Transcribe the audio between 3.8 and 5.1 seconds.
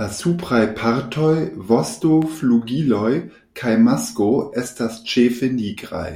masko estas